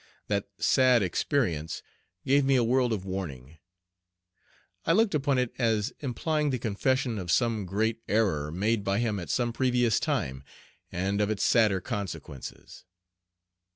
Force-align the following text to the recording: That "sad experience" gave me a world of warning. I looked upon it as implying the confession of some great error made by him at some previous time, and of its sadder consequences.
That 0.29 0.47
"sad 0.57 1.03
experience" 1.03 1.83
gave 2.25 2.43
me 2.43 2.55
a 2.55 2.63
world 2.63 2.91
of 2.91 3.05
warning. 3.05 3.59
I 4.83 4.93
looked 4.93 5.13
upon 5.13 5.37
it 5.37 5.53
as 5.59 5.93
implying 5.99 6.49
the 6.49 6.57
confession 6.57 7.19
of 7.19 7.29
some 7.31 7.67
great 7.67 7.99
error 8.07 8.51
made 8.51 8.83
by 8.83 8.97
him 8.97 9.19
at 9.19 9.29
some 9.29 9.53
previous 9.53 9.99
time, 9.99 10.43
and 10.91 11.21
of 11.21 11.29
its 11.29 11.43
sadder 11.43 11.81
consequences. 11.81 12.83